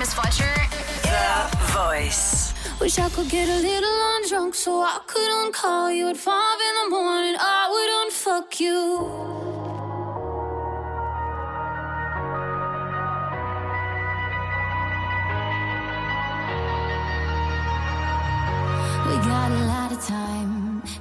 Seamus 0.00 0.14
Fletcher. 0.14 0.54
The 1.02 1.56
Voice. 1.74 2.54
Wish 2.80 2.98
I 2.98 3.10
could 3.10 3.28
get 3.28 3.48
a 3.50 3.60
little 3.60 3.90
undrunk 4.14 4.54
so 4.54 4.80
I 4.80 4.98
could 5.06 5.30
uncall 5.30 5.94
you 5.94 6.08
at 6.08 6.16
five 6.16 6.58
in 6.58 6.74
the 6.84 6.96
morning. 6.96 7.36
I 7.38 7.68
would 7.70 8.10
unfuck 8.10 8.60
you. 8.60 9.49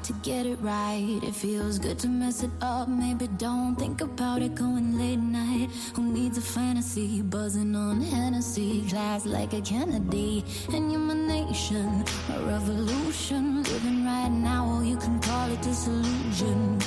To 0.03 0.13
get 0.23 0.45
it 0.45 0.59
right. 0.61 1.19
It 1.23 1.35
feels 1.35 1.79
good 1.79 1.99
to 1.99 2.07
mess 2.07 2.43
it 2.43 2.51
up. 2.61 2.87
Maybe 2.87 3.27
don't 3.37 3.75
think 3.75 4.01
about 4.01 4.41
it 4.41 4.55
going 4.55 4.97
late 4.97 5.19
night. 5.19 5.69
Who 5.95 6.04
needs 6.04 6.37
a 6.37 6.41
fantasy? 6.41 7.21
Buzzing 7.21 7.75
on 7.75 8.01
Hennessy. 8.01 8.87
Class 8.89 9.25
like 9.25 9.54
a 9.54 9.61
Kennedy. 9.61 10.43
And 10.73 10.91
you're 10.91 11.01
my 11.01 11.14
nation, 11.14 12.04
my 12.28 12.37
revolution. 12.54 13.64
Living 13.64 14.05
right 14.05 14.31
now, 14.31 14.81
you 14.81 14.97
can 14.97 15.19
call 15.19 15.51
it 15.51 15.61
disillusion. 15.61 16.79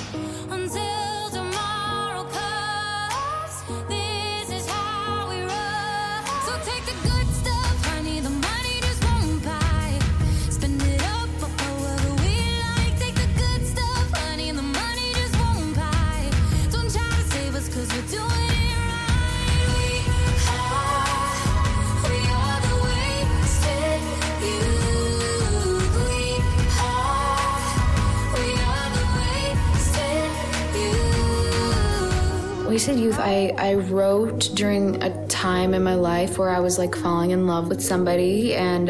Youth, 32.91 33.17
I, 33.17 33.53
I 33.57 33.75
wrote 33.75 34.51
during 34.53 35.01
a 35.01 35.27
time 35.27 35.73
in 35.73 35.83
my 35.83 35.95
life 35.95 36.37
where 36.37 36.49
I 36.49 36.59
was 36.59 36.77
like 36.77 36.95
falling 36.95 37.31
in 37.31 37.47
love 37.47 37.69
with 37.69 37.81
somebody, 37.81 38.55
and 38.55 38.87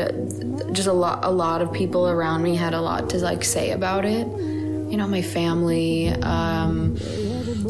just 0.75 0.87
a 0.87 0.93
lot 0.93 1.23
a 1.23 1.29
lot 1.29 1.61
of 1.61 1.71
people 1.71 2.09
around 2.09 2.41
me 2.41 2.55
had 2.55 2.73
a 2.73 2.81
lot 2.81 3.11
to 3.11 3.17
like 3.19 3.43
say 3.43 3.71
about 3.71 4.05
it. 4.05 4.25
You 4.27 4.97
know, 4.97 5.07
my 5.07 5.21
family. 5.21 6.09
Um, 6.09 6.97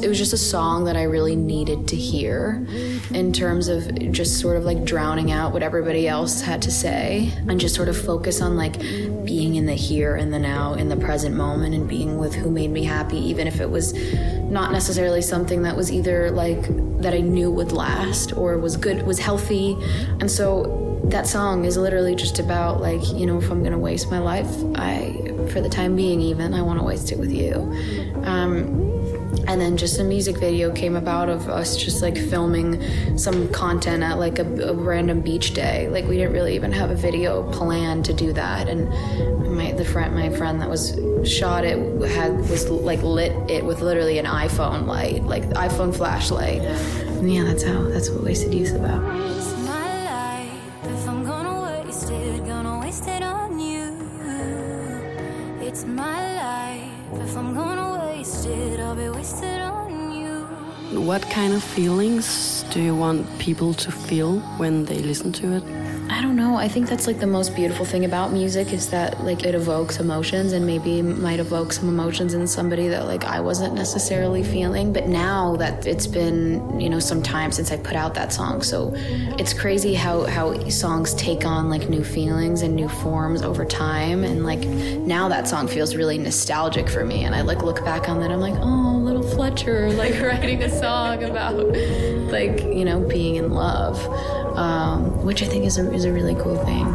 it 0.03 0.09
was 0.09 0.17
just 0.17 0.33
a 0.33 0.37
song 0.37 0.83
that 0.83 0.97
I 0.97 1.03
really 1.03 1.35
needed 1.35 1.87
to 1.87 1.95
hear 1.95 2.67
in 3.13 3.31
terms 3.31 3.69
of 3.69 4.11
just 4.11 4.41
sort 4.41 4.57
of 4.57 4.65
like 4.65 4.83
drowning 4.83 5.31
out 5.31 5.53
what 5.53 5.63
everybody 5.63 6.09
else 6.09 6.41
had 6.41 6.61
to 6.63 6.71
say 6.71 7.31
and 7.47 7.57
just 7.57 7.73
sort 7.73 7.87
of 7.87 7.97
focus 7.97 8.41
on 8.41 8.57
like 8.57 8.79
being 9.23 9.55
in 9.55 9.65
the 9.65 9.75
here 9.75 10.17
and 10.17 10.33
the 10.33 10.39
now, 10.39 10.73
in 10.73 10.89
the 10.89 10.97
present 10.97 11.35
moment, 11.35 11.73
and 11.73 11.87
being 11.87 12.17
with 12.17 12.35
who 12.35 12.51
made 12.51 12.69
me 12.69 12.83
happy, 12.83 13.17
even 13.17 13.47
if 13.47 13.61
it 13.61 13.69
was 13.69 13.93
not 14.43 14.73
necessarily 14.73 15.21
something 15.21 15.61
that 15.61 15.77
was 15.77 15.89
either 15.89 16.31
like 16.31 16.61
that 17.01 17.13
I 17.13 17.21
knew 17.21 17.49
would 17.49 17.71
last 17.71 18.35
or 18.35 18.57
was 18.57 18.75
good, 18.75 19.03
was 19.07 19.19
healthy. 19.19 19.77
And 20.19 20.29
so 20.29 20.99
that 21.05 21.27
song 21.27 21.63
is 21.63 21.77
literally 21.77 22.15
just 22.15 22.39
about 22.39 22.81
like, 22.81 23.01
you 23.13 23.25
know, 23.25 23.37
if 23.37 23.49
I'm 23.49 23.63
gonna 23.63 23.79
waste 23.79 24.11
my 24.11 24.19
life, 24.19 24.51
I, 24.75 25.32
for 25.53 25.61
the 25.61 25.69
time 25.69 25.95
being 25.95 26.19
even, 26.19 26.53
I 26.53 26.61
wanna 26.63 26.83
waste 26.83 27.11
it 27.11 27.19
with 27.19 27.31
you. 27.31 27.53
Um, 28.23 28.91
and 29.47 29.59
then 29.59 29.77
just 29.77 29.99
a 29.99 30.03
music 30.03 30.37
video 30.37 30.71
came 30.71 30.95
about 30.95 31.29
of 31.29 31.49
us 31.49 31.75
just 31.75 32.01
like 32.01 32.17
filming 32.17 33.17
some 33.17 33.49
content 33.49 34.01
at 34.01 34.17
like 34.17 34.39
a, 34.39 34.69
a 34.69 34.73
random 34.73 35.21
beach 35.21 35.53
day. 35.53 35.87
Like 35.89 36.05
we 36.07 36.17
didn't 36.17 36.33
really 36.33 36.55
even 36.55 36.71
have 36.71 36.91
a 36.91 36.95
video 36.95 37.49
planned 37.51 38.05
to 38.05 38.13
do 38.13 38.31
that. 38.33 38.67
And 38.69 38.89
my 39.55 39.71
the 39.73 39.85
friend 39.85 40.15
my 40.15 40.29
friend 40.29 40.61
that 40.61 40.69
was 40.69 40.97
shot 41.25 41.65
it 41.65 41.77
had 42.09 42.37
was 42.49 42.69
like 42.69 43.01
lit 43.01 43.33
it 43.49 43.65
with 43.65 43.81
literally 43.81 44.17
an 44.17 44.25
iPhone 44.25 44.85
light, 44.87 45.23
like 45.23 45.47
the 45.49 45.55
iPhone 45.55 45.95
flashlight. 45.95 46.61
And 46.61 47.31
yeah, 47.31 47.43
that's 47.43 47.63
how 47.63 47.83
that's 47.83 48.09
what 48.09 48.23
Wasted 48.23 48.53
Youth 48.53 48.69
is 48.69 48.75
about. 48.75 49.52
What 61.03 61.21
kind 61.29 61.53
of 61.53 61.61
feelings 61.61 62.63
do 62.71 62.81
you 62.81 62.95
want 62.95 63.27
people 63.37 63.73
to 63.73 63.91
feel 63.91 64.39
when 64.55 64.85
they 64.85 64.99
listen 64.99 65.33
to 65.33 65.57
it? 65.57 65.63
I 66.09 66.21
don't 66.21 66.37
know. 66.37 66.55
I 66.55 66.69
think 66.69 66.87
that's 66.87 67.07
like 67.07 67.19
the 67.19 67.27
most 67.27 67.55
beautiful 67.57 67.83
thing 67.83 68.05
about 68.05 68.31
music 68.31 68.71
is 68.71 68.89
that 68.91 69.21
like 69.21 69.43
it 69.43 69.53
evokes 69.53 69.99
emotions 69.99 70.53
and 70.53 70.65
maybe 70.65 71.01
might 71.01 71.41
evoke 71.41 71.73
some 71.73 71.89
emotions 71.89 72.33
in 72.33 72.47
somebody 72.47 72.87
that 72.87 73.05
like 73.05 73.25
I 73.25 73.41
wasn't 73.41 73.73
necessarily 73.73 74.43
feeling. 74.43 74.93
But 74.93 75.07
now 75.09 75.57
that 75.57 75.85
it's 75.85 76.07
been, 76.07 76.79
you 76.79 76.89
know, 76.89 76.99
some 76.99 77.21
time 77.21 77.51
since 77.51 77.69
I 77.69 77.75
put 77.75 77.97
out 77.97 78.13
that 78.13 78.31
song. 78.31 78.61
So 78.61 78.93
it's 79.37 79.53
crazy 79.53 79.93
how 79.93 80.23
how 80.23 80.69
songs 80.69 81.13
take 81.15 81.45
on 81.45 81.69
like 81.69 81.89
new 81.89 82.03
feelings 82.03 82.61
and 82.61 82.75
new 82.75 82.87
forms 82.87 83.41
over 83.41 83.65
time 83.65 84.23
and 84.23 84.45
like 84.45 84.65
now 85.05 85.27
that 85.27 85.49
song 85.49 85.67
feels 85.67 85.97
really 85.97 86.17
nostalgic 86.17 86.87
for 86.87 87.03
me 87.03 87.25
and 87.25 87.35
I 87.35 87.41
like 87.41 87.61
look 87.61 87.83
back 87.83 88.07
on 88.07 88.21
that 88.21 88.31
I'm 88.31 88.39
like, 88.39 88.55
"Oh, 88.61 89.02
Fletcher 89.35 89.91
like 89.93 90.13
writing 90.21 90.61
a 90.63 90.69
song 90.69 91.23
about 91.23 91.55
like, 92.31 92.61
you 92.63 92.85
know, 92.85 92.99
being 93.01 93.35
in 93.35 93.51
love." 93.51 93.99
Um, 94.57 95.25
which 95.25 95.41
I 95.41 95.47
think 95.47 95.65
is 95.65 95.79
a, 95.79 95.91
is 95.91 96.05
a 96.05 96.11
really 96.11 96.35
cool 96.35 96.57
thing. 96.63 96.85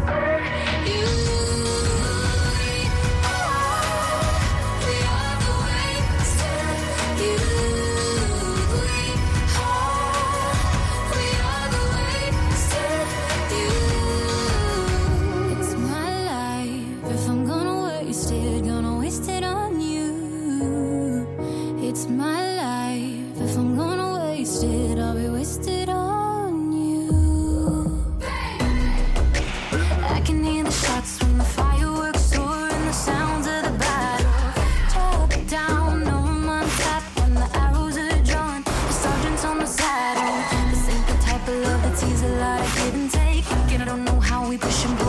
Know 44.60 44.70
how 44.70 45.07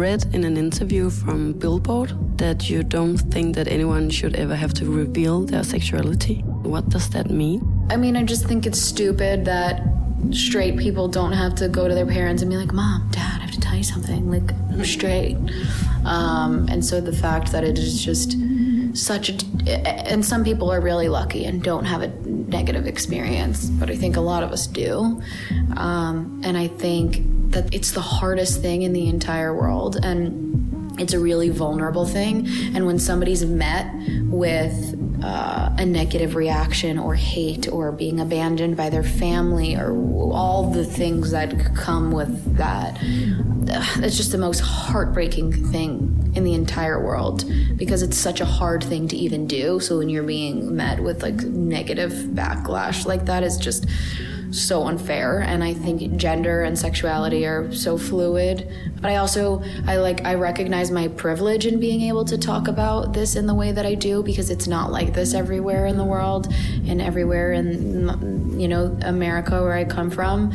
read 0.00 0.24
in 0.34 0.44
an 0.44 0.56
interview 0.56 1.10
from 1.10 1.52
Billboard 1.52 2.10
that 2.38 2.70
you 2.70 2.82
don't 2.82 3.18
think 3.18 3.54
that 3.56 3.68
anyone 3.68 4.08
should 4.08 4.34
ever 4.34 4.56
have 4.56 4.72
to 4.74 4.86
reveal 4.86 5.42
their 5.42 5.62
sexuality. 5.62 6.36
What 6.62 6.88
does 6.88 7.10
that 7.10 7.28
mean? 7.28 7.60
I 7.90 7.96
mean, 7.96 8.16
I 8.16 8.24
just 8.24 8.46
think 8.46 8.66
it's 8.66 8.80
stupid 8.80 9.44
that 9.44 9.82
straight 10.30 10.78
people 10.78 11.06
don't 11.06 11.32
have 11.32 11.54
to 11.56 11.68
go 11.68 11.86
to 11.86 11.94
their 11.94 12.06
parents 12.06 12.40
and 12.42 12.50
be 12.50 12.56
like, 12.56 12.72
Mom, 12.72 13.08
Dad, 13.10 13.40
I 13.40 13.44
have 13.44 13.50
to 13.52 13.60
tell 13.60 13.76
you 13.76 13.82
something. 13.82 14.30
Like, 14.30 14.54
I'm 14.70 14.84
straight. 14.84 15.36
Um, 16.06 16.66
and 16.70 16.82
so 16.82 17.00
the 17.00 17.12
fact 17.12 17.52
that 17.52 17.62
it 17.62 17.78
is 17.78 18.02
just 18.02 18.36
such 18.94 19.28
a. 19.28 19.36
And 20.10 20.24
some 20.24 20.44
people 20.44 20.72
are 20.72 20.80
really 20.80 21.08
lucky 21.08 21.44
and 21.44 21.62
don't 21.62 21.84
have 21.84 22.02
a 22.02 22.08
negative 22.26 22.86
experience, 22.86 23.66
but 23.66 23.90
I 23.90 23.96
think 23.96 24.16
a 24.16 24.20
lot 24.20 24.42
of 24.42 24.50
us 24.50 24.66
do. 24.66 25.22
Um, 25.76 26.40
and 26.42 26.56
I 26.56 26.68
think 26.68 27.22
that 27.50 27.74
it's 27.74 27.92
the 27.92 28.00
hardest 28.00 28.60
thing 28.60 28.82
in 28.82 28.92
the 28.92 29.08
entire 29.08 29.54
world. 29.54 29.96
And 30.02 30.98
it's 31.00 31.12
a 31.12 31.18
really 31.18 31.48
vulnerable 31.48 32.06
thing. 32.06 32.46
And 32.74 32.86
when 32.86 32.98
somebody's 32.98 33.44
met 33.44 33.90
with 34.26 34.96
uh, 35.22 35.74
a 35.78 35.84
negative 35.84 36.34
reaction 36.34 36.98
or 36.98 37.14
hate 37.14 37.68
or 37.70 37.92
being 37.92 38.20
abandoned 38.20 38.76
by 38.76 38.88
their 38.88 39.02
family 39.02 39.76
or 39.76 39.92
all 40.32 40.70
the 40.70 40.84
things 40.84 41.30
that 41.30 41.74
come 41.74 42.10
with 42.10 42.56
that. 42.56 42.98
It's 44.02 44.16
just 44.16 44.32
the 44.32 44.38
most 44.38 44.60
heartbreaking 44.60 45.70
thing 45.70 46.32
in 46.34 46.44
the 46.44 46.54
entire 46.54 47.04
world 47.04 47.44
because 47.76 48.02
it's 48.02 48.16
such 48.16 48.40
a 48.40 48.44
hard 48.44 48.82
thing 48.82 49.08
to 49.08 49.16
even 49.16 49.46
do. 49.46 49.80
So 49.80 49.98
when 49.98 50.08
you're 50.08 50.22
being 50.22 50.74
met 50.74 51.00
with 51.00 51.22
like 51.22 51.36
negative 51.36 52.12
backlash 52.12 53.04
like 53.06 53.26
that 53.26 53.42
is 53.42 53.58
just 53.58 53.86
so 54.50 54.84
unfair 54.84 55.40
and 55.40 55.62
i 55.62 55.72
think 55.72 56.16
gender 56.16 56.62
and 56.62 56.78
sexuality 56.78 57.46
are 57.46 57.72
so 57.72 57.96
fluid. 57.96 58.68
But 59.00 59.10
i 59.10 59.16
also 59.16 59.62
i 59.86 59.96
like 59.96 60.24
i 60.24 60.34
recognize 60.34 60.90
my 60.90 61.08
privilege 61.08 61.66
in 61.66 61.80
being 61.80 62.02
able 62.02 62.24
to 62.24 62.36
talk 62.36 62.68
about 62.68 63.12
this 63.12 63.36
in 63.36 63.46
the 63.46 63.54
way 63.54 63.72
that 63.72 63.86
i 63.86 63.94
do 63.94 64.22
because 64.22 64.50
it's 64.50 64.66
not 64.66 64.90
like 64.90 65.14
this 65.14 65.34
everywhere 65.34 65.86
in 65.86 65.96
the 65.96 66.04
world 66.04 66.52
and 66.86 67.00
everywhere 67.00 67.52
in 67.52 68.58
you 68.58 68.68
know 68.68 68.96
america 69.02 69.62
where 69.62 69.74
i 69.74 69.84
come 69.84 70.10
from 70.10 70.52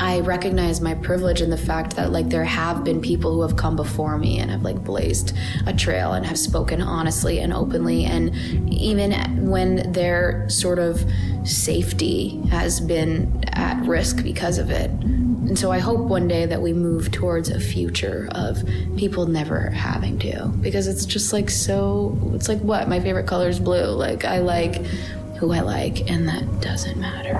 I 0.00 0.20
recognize 0.20 0.80
my 0.80 0.94
privilege 0.94 1.42
in 1.42 1.50
the 1.50 1.58
fact 1.58 1.94
that 1.96 2.10
like 2.10 2.30
there 2.30 2.42
have 2.44 2.84
been 2.84 3.02
people 3.02 3.34
who 3.34 3.42
have 3.42 3.56
come 3.56 3.76
before 3.76 4.16
me 4.16 4.38
and 4.38 4.50
have 4.50 4.62
like 4.62 4.82
blazed 4.82 5.36
a 5.66 5.74
trail 5.74 6.14
and 6.14 6.24
have 6.24 6.38
spoken 6.38 6.80
honestly 6.80 7.38
and 7.40 7.52
openly 7.52 8.06
and 8.06 8.34
even 8.72 9.12
when 9.46 9.92
their 9.92 10.48
sort 10.48 10.78
of 10.78 11.04
safety 11.44 12.40
has 12.48 12.80
been 12.80 13.44
at 13.48 13.78
risk 13.86 14.22
because 14.22 14.56
of 14.56 14.70
it. 14.70 14.90
And 14.90 15.58
so 15.58 15.70
I 15.70 15.80
hope 15.80 16.00
one 16.00 16.26
day 16.26 16.46
that 16.46 16.62
we 16.62 16.72
move 16.72 17.10
towards 17.10 17.50
a 17.50 17.60
future 17.60 18.26
of 18.32 18.64
people 18.96 19.26
never 19.26 19.68
having 19.68 20.18
to 20.20 20.46
because 20.62 20.86
it's 20.86 21.04
just 21.04 21.34
like 21.34 21.50
so 21.50 22.18
it's 22.32 22.48
like 22.48 22.60
what 22.60 22.88
my 22.88 23.00
favorite 23.00 23.26
color 23.26 23.50
is 23.50 23.60
blue. 23.60 23.84
Like 23.84 24.24
I 24.24 24.38
like 24.38 24.76
who 25.36 25.52
I 25.52 25.60
like 25.60 26.10
and 26.10 26.26
that 26.26 26.62
doesn't 26.62 26.98
matter. 26.98 27.36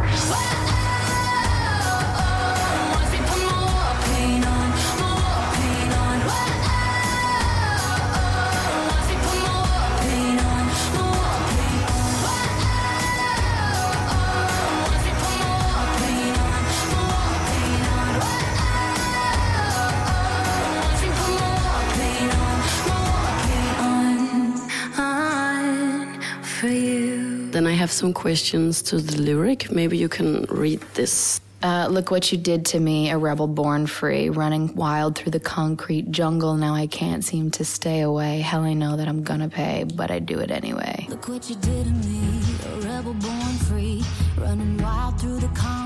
Then 27.51 27.67
I 27.67 27.73
have 27.73 27.91
some 27.91 28.13
questions 28.13 28.81
to 28.83 28.99
the 28.99 29.21
lyric. 29.21 29.73
Maybe 29.73 29.99
you 29.99 30.09
can 30.09 30.43
read 30.45 30.81
this. 30.95 31.41
Uh, 31.63 31.89
look 31.91 32.11
what 32.11 32.31
you 32.31 32.39
did 32.39 32.65
to 32.65 32.79
me, 32.79 33.11
a 33.11 33.19
rebel 33.19 33.49
born 33.49 33.87
free, 33.87 34.31
running 34.31 34.75
wild 34.77 35.17
through 35.17 35.33
the 35.33 35.41
concrete 35.41 36.11
jungle. 36.13 36.55
Now 36.55 36.75
I 36.75 36.87
can't 36.87 37.25
seem 37.25 37.51
to 37.53 37.65
stay 37.65 38.01
away. 38.01 38.41
Hell, 38.41 38.63
I 38.63 38.73
know 38.73 38.97
that 38.97 39.09
I'm 39.09 39.25
gonna 39.25 39.49
pay, 39.49 39.85
but 39.85 40.11
I 40.13 40.21
do 40.21 40.39
it 40.39 40.51
anyway. 40.51 41.07
Look 41.11 41.29
what 41.29 41.51
you 41.51 41.57
did 41.57 41.87
to 41.87 41.93
me, 41.93 42.41
a 42.73 42.77
rebel 42.89 43.15
born 43.15 43.55
free, 43.69 44.03
running 44.39 44.79
wild 44.79 45.21
through 45.21 45.41
the 45.41 45.49
concrete 45.49 45.80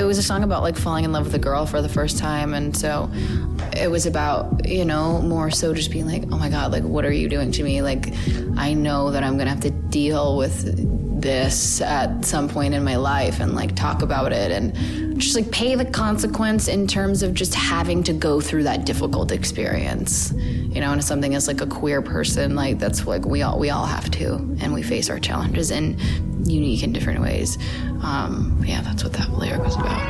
It 0.00 0.04
was 0.04 0.16
a 0.16 0.22
song 0.22 0.42
about 0.42 0.62
like 0.62 0.78
falling 0.78 1.04
in 1.04 1.12
love 1.12 1.26
with 1.26 1.34
a 1.34 1.38
girl 1.38 1.66
for 1.66 1.82
the 1.82 1.88
first 1.88 2.16
time, 2.16 2.54
and 2.54 2.74
so 2.74 3.10
it 3.76 3.90
was 3.90 4.06
about 4.06 4.66
you 4.66 4.86
know 4.86 5.20
more 5.20 5.50
so 5.50 5.74
just 5.74 5.90
being 5.90 6.06
like, 6.06 6.22
oh 6.32 6.38
my 6.38 6.48
god, 6.48 6.72
like 6.72 6.84
what 6.84 7.04
are 7.04 7.12
you 7.12 7.28
doing 7.28 7.52
to 7.52 7.62
me? 7.62 7.82
Like 7.82 8.08
I 8.56 8.72
know 8.72 9.10
that 9.10 9.22
I'm 9.22 9.36
gonna 9.36 9.50
have 9.50 9.60
to 9.60 9.70
deal 9.70 10.38
with 10.38 11.20
this 11.20 11.82
at 11.82 12.24
some 12.24 12.48
point 12.48 12.72
in 12.72 12.82
my 12.82 12.96
life 12.96 13.40
and 13.40 13.54
like 13.54 13.76
talk 13.76 14.00
about 14.00 14.32
it 14.32 14.50
and 14.50 15.20
just 15.20 15.36
like 15.36 15.50
pay 15.50 15.74
the 15.74 15.84
consequence 15.84 16.66
in 16.66 16.86
terms 16.86 17.22
of 17.22 17.34
just 17.34 17.54
having 17.54 18.02
to 18.02 18.14
go 18.14 18.40
through 18.40 18.62
that 18.62 18.86
difficult 18.86 19.30
experience 19.30 20.32
you 20.32 20.80
know 20.80 20.92
and 20.92 21.04
something 21.04 21.34
as 21.34 21.46
like 21.46 21.60
a 21.60 21.66
queer 21.66 22.00
person 22.00 22.54
like 22.54 22.78
that's 22.78 23.06
like 23.06 23.26
we 23.26 23.42
all 23.42 23.58
we 23.58 23.68
all 23.68 23.84
have 23.84 24.10
to 24.10 24.36
and 24.60 24.72
we 24.72 24.82
face 24.82 25.10
our 25.10 25.18
challenges 25.18 25.70
in 25.70 25.94
unique 26.48 26.82
in 26.82 26.92
different 26.92 27.20
ways 27.20 27.58
um 28.02 28.62
yeah 28.64 28.80
that's 28.82 29.02
what 29.04 29.12
that 29.12 29.30
lyric 29.32 29.62
was 29.62 29.76
about 29.76 30.00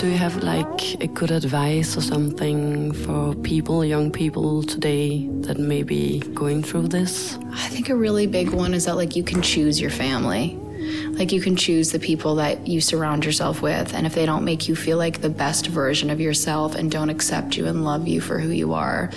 Do 0.00 0.06
you 0.06 0.16
have 0.16 0.42
like 0.42 0.94
a 1.02 1.08
good 1.08 1.30
advice 1.30 1.94
or 1.94 2.00
something 2.00 2.92
for 2.92 3.34
people, 3.34 3.84
young 3.84 4.10
people 4.10 4.62
today 4.62 5.28
that 5.42 5.58
may 5.58 5.82
be 5.82 6.20
going 6.32 6.62
through 6.62 6.88
this? 6.88 7.36
I 7.52 7.68
think 7.68 7.90
a 7.90 7.94
really 7.94 8.26
big 8.26 8.48
one 8.48 8.72
is 8.72 8.86
that 8.86 8.96
like 8.96 9.14
you 9.14 9.22
can 9.22 9.42
choose 9.42 9.78
your 9.78 9.90
family. 9.90 10.58
Like 11.08 11.32
you 11.32 11.40
can 11.40 11.56
choose 11.56 11.92
the 11.92 11.98
people 11.98 12.36
that 12.36 12.66
you 12.66 12.80
surround 12.80 13.24
yourself 13.24 13.62
with 13.62 13.94
and 13.94 14.06
if 14.06 14.14
they 14.14 14.26
don't 14.26 14.44
make 14.44 14.68
you 14.68 14.76
feel 14.76 14.98
like 14.98 15.20
the 15.20 15.30
best 15.30 15.66
version 15.66 16.10
of 16.10 16.20
yourself 16.20 16.74
and 16.74 16.90
don't 16.90 17.10
accept 17.10 17.56
you 17.56 17.66
and 17.66 17.84
love 17.84 18.08
you 18.08 18.20
for 18.20 18.38
who 18.38 18.50
you 18.50 18.74
are, 18.74 19.10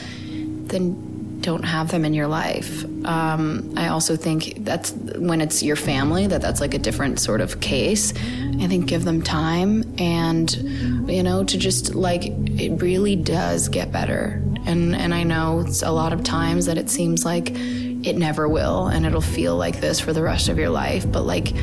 then 0.68 1.14
don't 1.44 1.64
have 1.64 1.92
them 1.92 2.06
in 2.06 2.14
your 2.14 2.28
life. 2.28 2.84
Um, 3.06 3.74
I 3.78 3.90
also 3.90 4.16
think 4.16 4.64
that's 4.64 4.92
when 4.92 5.42
it's 5.42 5.62
your 5.62 5.76
family 5.76 6.26
that 6.26 6.42
that's 6.42 6.62
like 6.62 6.74
a 6.74 6.80
different 6.80 7.20
sort 7.20 7.42
of 7.42 7.60
case. 7.60 8.14
I 8.60 8.68
think 8.68 8.88
give 8.88 9.04
them 9.04 9.22
time 9.22 9.84
and 10.00 10.52
you 11.10 11.22
know 11.22 11.44
to 11.44 11.58
just 11.58 11.94
like 11.94 12.24
it 12.26 12.82
really 12.82 13.16
does 13.16 13.68
get 13.70 13.92
better. 13.92 14.42
And 14.66 14.96
and 14.96 15.14
I 15.14 15.24
know 15.24 15.60
it's 15.60 15.84
a 15.84 15.92
lot 15.92 16.14
of 16.14 16.24
times 16.24 16.66
that 16.66 16.78
it 16.78 16.90
seems 16.90 17.26
like 17.26 17.54
it 18.04 18.18
never 18.18 18.48
will 18.48 18.88
and 18.88 19.06
it'll 19.06 19.22
feel 19.22 19.56
like 19.56 19.80
this 19.80 20.00
for 20.00 20.14
the 20.14 20.22
rest 20.22 20.50
of 20.50 20.58
your 20.58 20.70
life, 20.70 21.10
but 21.12 21.24
like 21.24 21.54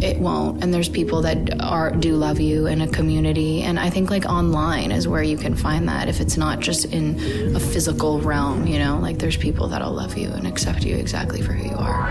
it 0.00 0.18
won't. 0.18 0.62
And 0.62 0.74
there's 0.74 0.88
people 0.88 1.22
that 1.22 1.60
are 1.60 1.90
do 1.90 2.16
love 2.16 2.38
you 2.38 2.66
in 2.66 2.80
a 2.82 2.88
community 2.88 3.62
and 3.62 3.78
i 3.78 3.88
think 3.88 4.10
like 4.10 4.26
online 4.26 4.90
is 4.90 5.08
where 5.08 5.22
you 5.22 5.36
can 5.36 5.54
find 5.54 5.88
that 5.88 6.08
if 6.08 6.20
it's 6.20 6.36
not 6.36 6.60
just 6.60 6.84
in 6.86 7.54
a 7.56 7.60
physical 7.60 8.20
realm 8.20 8.66
you 8.66 8.78
know? 8.78 8.98
Like 8.98 9.18
there's 9.18 9.36
people 9.36 9.68
that'll 9.68 9.92
love 9.92 10.16
you 10.16 10.28
and 10.30 10.46
accept 10.46 10.84
you 10.84 10.96
exactly 10.96 11.40
for 11.42 11.52
who 11.52 11.70
you 11.70 11.76
are 11.76 12.06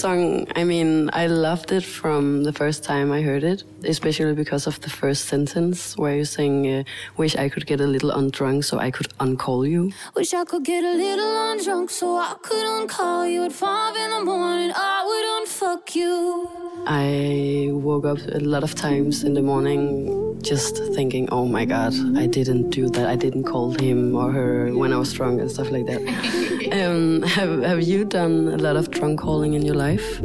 song, 0.00 0.46
I 0.56 0.64
mean, 0.64 1.10
I 1.12 1.26
loved 1.26 1.72
it 1.72 1.84
from 1.84 2.44
the 2.44 2.54
first 2.54 2.82
time 2.84 3.12
I 3.12 3.20
heard 3.20 3.44
it, 3.44 3.64
especially 3.84 4.34
because 4.34 4.66
of 4.66 4.80
the 4.80 4.88
first 4.88 5.26
sentence 5.26 5.94
where 5.98 6.16
you 6.16 6.24
sing, 6.24 6.54
uh, 6.66 6.84
Wish 7.18 7.36
I 7.36 7.50
could 7.50 7.66
get 7.66 7.80
a 7.82 7.86
little 7.86 8.10
undrunk 8.10 8.64
so 8.64 8.78
I 8.78 8.90
could 8.90 9.10
uncall 9.18 9.68
you. 9.68 9.92
Wish 10.16 10.32
I 10.32 10.44
could 10.44 10.64
get 10.64 10.84
a 10.84 10.94
little 10.94 11.34
undrunk 11.50 11.90
so 11.90 12.16
I 12.16 12.34
could 12.40 12.64
uncall 12.64 13.30
you 13.30 13.44
at 13.44 13.52
five 13.52 13.94
in 13.94 14.10
the 14.10 14.24
morning. 14.24 14.72
I 14.74 14.98
would 15.08 15.26
unfuck 15.38 15.94
you. 15.94 16.69
I 16.86 17.68
woke 17.72 18.04
up 18.04 18.18
a 18.32 18.40
lot 18.40 18.62
of 18.62 18.74
times 18.74 19.22
in 19.22 19.34
the 19.34 19.42
morning 19.42 20.30
just 20.42 20.76
thinking, 20.94 21.28
oh 21.30 21.46
my 21.46 21.64
god, 21.64 21.94
I 22.16 22.26
didn't 22.26 22.70
do 22.70 22.88
that. 22.90 23.06
I 23.06 23.16
didn't 23.16 23.44
call 23.44 23.72
him 23.72 24.14
or 24.16 24.32
her 24.32 24.74
when 24.74 24.92
I 24.92 24.96
was 24.96 25.12
drunk 25.12 25.40
and 25.40 25.50
stuff 25.50 25.70
like 25.70 25.86
that. 25.86 26.00
um, 26.72 27.22
have, 27.22 27.62
have 27.62 27.82
you 27.82 28.04
done 28.04 28.48
a 28.48 28.56
lot 28.56 28.76
of 28.76 28.90
drunk 28.90 29.20
calling 29.20 29.54
in 29.54 29.62
your 29.62 29.74
life? 29.74 30.20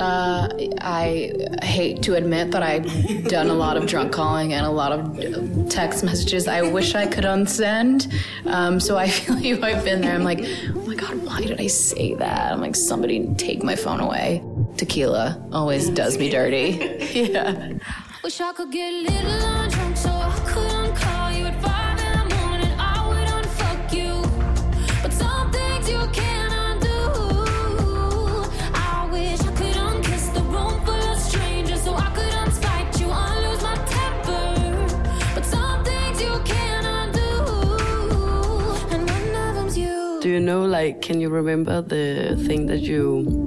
Uh, 0.00 0.48
I 0.80 1.32
hate 1.62 2.02
to 2.04 2.14
admit 2.14 2.52
that 2.52 2.62
I've 2.62 3.28
done 3.28 3.48
a 3.48 3.54
lot 3.54 3.76
of 3.76 3.86
drunk 3.86 4.12
calling 4.12 4.52
and 4.54 4.64
a 4.64 4.70
lot 4.70 4.92
of 4.92 5.68
text 5.68 6.02
messages 6.02 6.48
I 6.48 6.62
wish 6.62 6.94
I 6.94 7.06
could 7.06 7.24
unsend. 7.24 8.12
Um, 8.46 8.80
so 8.80 8.96
I 8.96 9.08
feel 9.10 9.38
you. 9.38 9.62
I've 9.62 9.84
been 9.84 10.00
there. 10.00 10.14
I'm 10.14 10.24
like, 10.24 10.40
oh 10.74 10.86
my 10.86 10.94
god, 10.94 11.22
why 11.24 11.40
did 11.42 11.60
I 11.60 11.66
say 11.66 12.14
that? 12.14 12.52
I'm 12.52 12.60
like, 12.60 12.76
somebody 12.76 13.32
take 13.34 13.62
my 13.62 13.76
phone 13.76 14.00
away. 14.00 14.42
Tequila 14.76 15.42
always 15.52 15.90
does 15.90 16.18
me 16.18 16.30
dirty. 16.30 16.98
yeah. 17.14 17.72
Wish 18.22 18.40
I 18.40 18.52
could 18.52 18.70
get 18.70 18.92
a 18.92 19.00
little 19.02 19.49
like, 40.80 41.02
can 41.02 41.20
you 41.20 41.28
remember 41.28 41.82
the 41.82 42.36
thing 42.46 42.64
that 42.66 42.80
you 42.80 43.02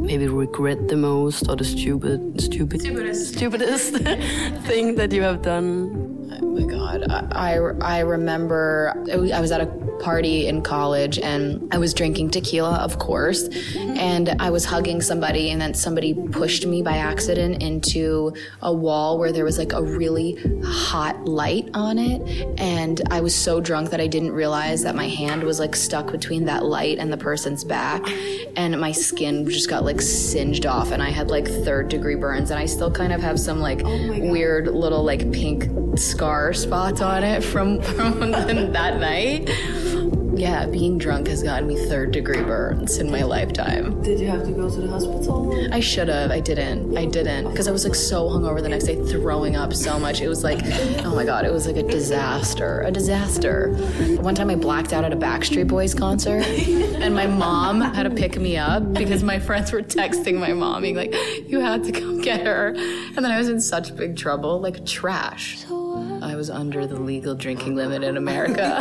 maybe 0.09 0.27
regret 0.27 0.87
the 0.87 0.95
most, 0.95 1.49
or 1.49 1.55
the 1.55 1.63
stupid, 1.63 2.19
stupid, 2.39 2.81
Stupidest. 2.81 3.33
stupidest 3.33 3.95
thing 4.67 4.95
that 4.95 5.11
you 5.11 5.23
have 5.23 5.41
done? 5.41 6.12
Oh 6.41 6.45
my 6.45 6.63
god. 6.63 7.05
I, 7.09 7.55
I, 7.55 7.97
I 7.97 7.99
remember 7.99 8.93
I 9.11 9.39
was 9.39 9.51
at 9.51 9.61
a 9.61 9.67
party 9.99 10.47
in 10.47 10.61
college 10.61 11.19
and 11.19 11.73
I 11.73 11.77
was 11.77 11.93
drinking 11.93 12.31
tequila, 12.31 12.77
of 12.77 12.99
course, 12.99 13.47
and 13.75 14.35
I 14.39 14.49
was 14.49 14.65
hugging 14.65 15.01
somebody, 15.01 15.49
and 15.51 15.61
then 15.61 15.73
somebody 15.73 16.13
pushed 16.13 16.65
me 16.65 16.81
by 16.81 16.97
accident 16.97 17.61
into 17.61 18.33
a 18.61 18.73
wall 18.73 19.17
where 19.17 19.31
there 19.31 19.45
was 19.45 19.57
like 19.57 19.73
a 19.73 19.81
really 19.81 20.37
hot 20.63 21.25
light 21.25 21.69
on 21.73 21.97
it. 21.97 22.21
And 22.59 23.01
I 23.11 23.21
was 23.21 23.35
so 23.35 23.61
drunk 23.61 23.91
that 23.91 24.01
I 24.01 24.07
didn't 24.07 24.31
realize 24.31 24.83
that 24.83 24.95
my 24.95 25.07
hand 25.07 25.43
was 25.43 25.59
like 25.59 25.75
stuck 25.75 26.11
between 26.11 26.45
that 26.45 26.65
light 26.65 26.97
and 26.97 27.13
the 27.13 27.17
person's 27.17 27.63
back, 27.63 28.01
and 28.55 28.79
my 28.79 28.91
skin 28.91 29.49
just 29.49 29.69
got 29.69 29.83
like 29.85 30.01
singed 30.01 30.65
off, 30.65 30.91
and 30.91 31.01
I 31.01 31.09
had 31.09 31.29
like 31.29 31.47
third 31.47 31.89
degree 31.89 32.15
burns, 32.15 32.51
and 32.51 32.59
I 32.59 32.65
still 32.65 32.91
kind 32.91 33.13
of 33.13 33.21
have 33.21 33.39
some 33.39 33.59
like 33.59 33.81
oh 33.85 34.19
weird 34.31 34.67
little 34.67 35.03
like 35.03 35.31
pink 35.31 35.69
scar 35.97 36.22
spots 36.53 37.01
on 37.01 37.23
it 37.23 37.43
from, 37.43 37.81
from 37.95 38.31
that 38.71 38.99
night. 38.99 39.49
Yeah, 40.35 40.65
being 40.65 40.97
drunk 40.97 41.27
has 41.27 41.43
gotten 41.43 41.67
me 41.67 41.75
third 41.85 42.11
degree 42.11 42.41
burns 42.41 42.97
in 42.97 43.11
my 43.11 43.21
lifetime. 43.21 44.01
Did 44.01 44.19
you 44.19 44.27
have 44.27 44.43
to 44.45 44.51
go 44.51 44.67
to 44.67 44.81
the 44.81 44.87
hospital? 44.87 45.73
I 45.73 45.79
should 45.79 46.07
have. 46.07 46.31
I 46.31 46.39
didn't. 46.39 46.97
I 46.97 47.05
didn't. 47.05 47.51
Because 47.51 47.67
I 47.67 47.71
was 47.71 47.85
like 47.85 47.93
so 47.93 48.29
hungover 48.29 48.59
the 48.61 48.69
next 48.69 48.85
day, 48.85 48.95
throwing 49.11 49.55
up 49.55 49.73
so 49.73 49.99
much. 49.99 50.21
It 50.21 50.27
was 50.27 50.43
like, 50.43 50.59
oh 51.05 51.13
my 51.15 51.23
God, 51.23 51.45
it 51.45 51.53
was 51.53 51.67
like 51.67 51.75
a 51.75 51.83
disaster. 51.83 52.81
A 52.81 52.91
disaster. 52.91 53.73
One 54.21 54.33
time 54.33 54.49
I 54.49 54.55
blacked 54.55 54.91
out 54.91 55.03
at 55.03 55.13
a 55.13 55.17
Backstreet 55.17 55.67
Boys 55.67 55.93
concert, 55.93 56.43
and 56.45 57.13
my 57.13 57.27
mom 57.27 57.81
had 57.81 58.03
to 58.03 58.09
pick 58.09 58.35
me 58.35 58.57
up 58.57 58.91
because 58.93 59.23
my 59.23 59.37
friends 59.37 59.71
were 59.71 59.83
texting 59.83 60.39
my 60.39 60.53
mom, 60.53 60.81
being 60.81 60.95
like, 60.95 61.13
you 61.47 61.59
had 61.59 61.83
to 61.83 61.91
come 61.91 62.21
get 62.21 62.43
her. 62.43 62.69
And 62.69 63.17
then 63.17 63.31
I 63.31 63.37
was 63.37 63.49
in 63.49 63.61
such 63.61 63.95
big 63.95 64.17
trouble, 64.17 64.59
like 64.59 64.83
trash. 64.85 65.63
I 66.23 66.35
was 66.35 66.49
under 66.49 66.87
the 66.87 66.95
legal 66.95 67.35
drinking 67.35 67.75
limit 67.75 68.01
in 68.01 68.15
America. 68.15 68.79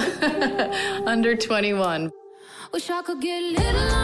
under 1.07 1.35
21. 1.35 2.13
Wish 2.73 2.89
I 2.89 3.03
could 3.03 3.21
get 3.21 3.43
little 3.43 4.02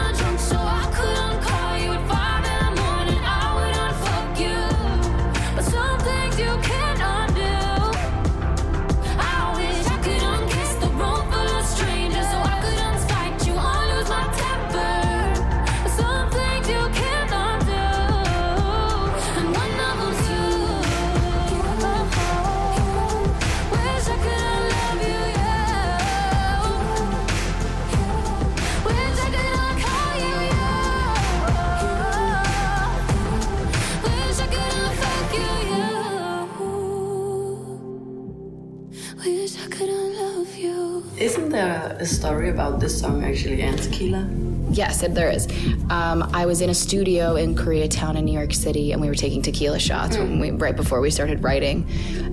story 42.39 42.51
about 42.51 42.79
this 42.79 42.97
song 42.97 43.21
actually 43.21 43.61
and 43.61 43.77
tequila? 43.77 44.25
Yes, 44.71 45.01
there 45.01 45.29
is. 45.29 45.45
Um, 45.89 46.23
I 46.33 46.45
was 46.45 46.61
in 46.61 46.69
a 46.69 46.73
studio 46.73 47.35
in 47.35 47.53
Koreatown 47.53 48.15
in 48.15 48.23
New 48.23 48.31
York 48.31 48.53
City, 48.53 48.93
and 48.93 49.01
we 49.01 49.09
were 49.09 49.15
taking 49.15 49.41
tequila 49.41 49.77
shots 49.77 50.17
when 50.17 50.39
we, 50.39 50.51
right 50.51 50.73
before 50.75 51.01
we 51.01 51.11
started 51.11 51.43
writing. 51.43 51.85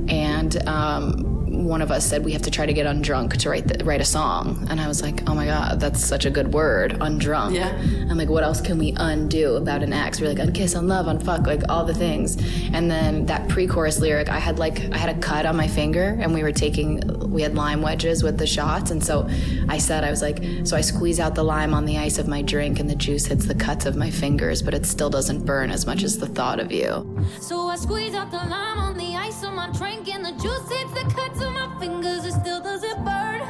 And 0.09 0.57
um, 0.69 1.36
one 1.67 1.83
of 1.83 1.91
us 1.91 2.07
said 2.07 2.25
we 2.25 2.33
have 2.33 2.43
to 2.43 2.51
try 2.51 2.67
to 2.67 2.73
get 2.73 2.87
undrunk 2.87 3.37
to 3.39 3.51
write 3.51 3.67
the, 3.67 3.85
write 3.85 4.01
a 4.01 4.05
song. 4.05 4.67
And 4.71 4.81
I 4.81 4.89
was 4.89 5.03
like, 5.03 5.29
oh 5.29 5.35
my 5.35 5.47
god, 5.47 5.81
that's 5.81 6.05
such 6.05 6.25
a 6.25 6.31
good 6.31 6.53
word, 6.53 6.93
undrunk. 7.01 7.55
Yeah. 7.55 7.71
I'm 8.11 8.17
like, 8.17 8.29
what 8.29 8.43
else 8.43 8.61
can 8.61 8.79
we 8.79 8.95
undo 8.97 9.57
about 9.57 9.83
an 9.83 9.93
ex? 9.93 10.21
We're 10.21 10.29
like, 10.29 10.39
unkiss, 10.39 10.79
unlove, 10.79 11.07
unfuck, 11.07 11.47
like 11.47 11.63
all 11.69 11.85
the 11.85 11.95
things. 11.95 12.37
And 12.73 12.91
then 12.91 13.27
that 13.27 13.49
pre-chorus 13.49 14.01
lyric, 14.01 14.29
I 14.29 14.39
had 14.39 14.59
like 14.59 14.93
I 14.93 14.99
had 14.99 15.15
a 15.15 15.19
cut 15.19 15.47
on 15.47 15.57
my 15.57 15.69
finger, 15.69 16.17
and 16.21 16.33
we 16.33 16.43
were 16.43 16.53
taking 16.53 17.01
we 17.31 17.43
had 17.43 17.55
lime 17.55 17.83
wedges 17.83 18.23
with 18.23 18.39
the 18.39 18.47
shots, 18.47 18.91
and 18.91 19.05
so 19.05 19.29
I 19.69 19.79
said 19.79 20.05
I 20.05 20.11
was 20.11 20.23
like, 20.23 20.43
so 20.65 20.77
I 20.77 20.81
squeeze 20.81 21.21
out 21.21 21.35
the 21.35 21.43
lime 21.43 21.75
on 21.75 21.85
the 21.85 21.99
ice 21.99 22.19
of 22.19 22.29
my 22.29 22.43
drink, 22.43 22.81
and 22.81 22.89
the 22.89 22.95
juice 22.95 23.27
hits 23.27 23.47
the 23.47 23.55
cuts 23.55 23.87
of 23.87 23.97
my 23.97 24.11
fingers, 24.11 24.63
but 24.63 24.75
it 24.75 24.87
still 24.87 25.11
doesn't 25.11 25.45
burn 25.45 25.71
as 25.71 25.87
much 25.87 26.03
as 26.03 26.19
the 26.19 26.27
thought 26.27 26.61
of 26.61 26.73
you. 26.73 27.25
So 27.41 27.69
I 27.69 27.77
squeeze 27.77 28.15
out 28.15 28.31
the 28.31 28.39
lime 28.39 28.79
on 28.79 28.97
the 28.97 29.17
ice 29.17 29.43
of 29.43 29.53
my 29.53 29.71
drink, 29.71 30.09
and 30.09 30.25
the 30.25 30.33
juice 30.33 30.69
hits 30.71 30.93
the 30.93 31.13
cuts 31.15 31.41
of 31.43 31.53
my 31.77 31.87
fingers. 31.87 32.25
It 32.25 32.33
still 32.33 32.61
doesn't 32.63 33.05
burn 33.05 33.43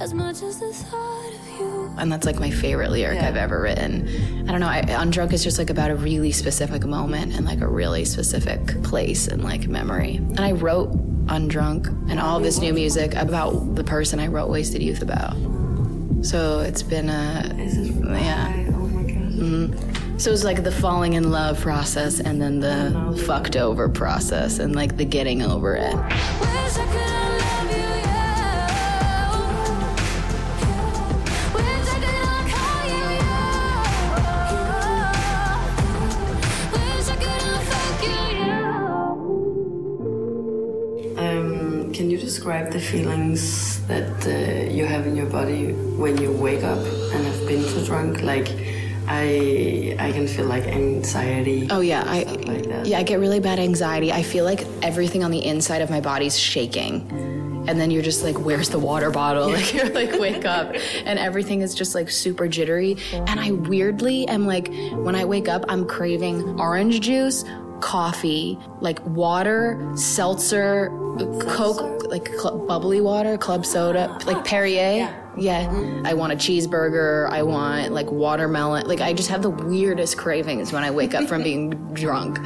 as 0.00 0.12
much 0.14 0.42
as 0.42 0.58
the 0.58 0.72
thought 0.72 1.32
of 1.32 1.48
you. 1.60 1.94
And 1.98 2.10
that's 2.10 2.26
like 2.26 2.40
my 2.40 2.50
favorite 2.50 2.90
lyric 2.90 3.20
Yeah. 3.20 3.28
I've 3.28 3.36
ever 3.36 3.60
written. 3.60 4.08
I 4.48 4.50
don't 4.52 4.60
know, 4.60 4.68
I, 4.68 4.82
Undrunk 4.82 5.32
is 5.32 5.44
just 5.44 5.58
like 5.58 5.70
about 5.70 5.90
a 5.90 5.94
really 5.96 6.32
specific 6.32 6.84
moment 6.84 7.34
and 7.36 7.46
like 7.46 7.60
a 7.60 7.68
really 7.68 8.04
specific 8.04 8.82
place 8.82 9.28
and 9.28 9.44
like 9.44 9.68
memory. 9.68 10.16
And 10.16 10.40
I 10.40 10.52
wrote 10.52 10.90
Undrunk 11.26 11.86
and 12.10 12.18
all 12.18 12.40
this 12.40 12.58
new 12.58 12.72
music 12.74 13.14
about 13.14 13.76
the 13.76 13.84
person 13.84 14.18
I 14.18 14.26
wrote 14.26 14.48
Wasted 14.50 14.82
Youth 14.82 15.02
about. 15.02 15.34
So 16.22 16.60
it's 16.60 16.82
been 16.82 17.08
a, 17.08 17.54
Is 17.58 17.76
it? 17.90 17.94
yeah. 18.04 18.52
Oh 18.68 18.88
my 18.88 19.02
god. 19.04 20.11
So 20.22 20.30
it 20.30 20.34
was 20.34 20.44
like 20.44 20.62
the 20.62 20.70
falling 20.70 21.14
in 21.14 21.32
love 21.32 21.58
process 21.60 22.20
and 22.20 22.40
then 22.40 22.60
the 22.60 23.20
fucked 23.26 23.56
over 23.56 23.88
process 23.88 24.60
and 24.60 24.72
like 24.72 24.96
the 24.96 25.04
getting 25.04 25.42
over 25.42 25.74
it. 25.74 25.96
Wish 25.96 25.96
I 25.96 26.86
could 26.92 27.10
unlove 27.26 27.70
you, 27.72 27.78
yeah. 28.06 29.32
Wish 31.56 31.88
I 31.88 31.98
could 32.04 32.22
uncall 32.30 32.84
you, 32.86 33.02
yeah. 33.18 33.82
Wish 36.72 37.08
I 37.08 37.16
could 37.16 37.42
unfuck 37.50 37.98
you, 38.06 38.22
yeah. 41.16 41.30
Um, 41.30 41.92
can 41.92 42.06
you 42.10 42.18
describe 42.18 42.70
the 42.70 42.78
feelings 42.78 43.84
that 43.88 44.24
uh, 44.24 44.70
you 44.70 44.84
have 44.86 45.04
in 45.04 45.16
your 45.16 45.26
body 45.26 45.72
when 45.72 46.16
you 46.22 46.30
wake 46.30 46.62
up 46.62 46.78
and 46.78 47.26
have 47.26 47.44
been 47.48 47.64
too 47.64 47.84
drunk? 47.84 48.22
Like, 48.22 48.61
I 49.12 49.94
I 49.98 50.12
can 50.12 50.26
feel 50.26 50.46
like 50.46 50.64
anxiety. 50.64 51.68
Oh 51.70 51.80
yeah, 51.80 52.02
I 52.06 52.22
like 52.24 52.86
yeah, 52.86 52.98
I 52.98 53.02
get 53.02 53.20
really 53.20 53.40
bad 53.40 53.58
anxiety. 53.58 54.10
I 54.10 54.22
feel 54.22 54.44
like 54.44 54.66
everything 54.82 55.22
on 55.22 55.30
the 55.30 55.44
inside 55.44 55.82
of 55.82 55.90
my 55.90 56.00
body's 56.00 56.38
shaking. 56.38 57.06
And 57.68 57.80
then 57.80 57.92
you're 57.92 58.02
just 58.02 58.24
like, 58.24 58.36
where's 58.40 58.70
the 58.70 58.78
water 58.80 59.10
bottle? 59.10 59.48
Like 59.56 59.72
you're 59.72 59.88
like, 59.90 60.18
wake 60.18 60.44
up. 60.44 60.74
And 61.04 61.16
everything 61.18 61.60
is 61.60 61.74
just 61.76 61.94
like 61.94 62.10
super 62.10 62.48
jittery. 62.48 62.96
And 63.12 63.38
I 63.38 63.52
weirdly 63.52 64.26
am 64.26 64.46
like, 64.46 64.66
when 64.92 65.14
I 65.14 65.24
wake 65.24 65.48
up, 65.48 65.64
I'm 65.68 65.86
craving 65.86 66.58
orange 66.58 67.00
juice, 67.02 67.44
coffee, 67.80 68.58
like 68.80 69.04
water, 69.06 69.78
seltzer, 69.94 70.90
uh, 71.20 71.38
Coke, 71.54 72.02
like 72.10 72.28
cl- 72.28 72.58
bubbly 72.66 73.00
water, 73.00 73.38
club 73.38 73.64
soda, 73.64 74.18
like 74.26 74.44
Perrier. 74.44 74.96
Yeah. 74.96 75.21
I 76.04 76.14
want 76.14 76.32
a 76.32 76.36
cheeseburger. 76.36 77.28
I 77.30 77.42
want 77.42 77.92
like 77.92 78.10
watermelon. 78.10 78.86
Like 78.86 79.00
I 79.00 79.12
just 79.12 79.28
have 79.30 79.42
the 79.42 79.50
weirdest 79.50 80.18
cravings 80.18 80.72
when 80.72 80.84
I 80.84 80.90
wake 80.90 81.14
up 81.14 81.26
from 81.28 81.42
being 81.42 81.70
drunk. 81.94 82.38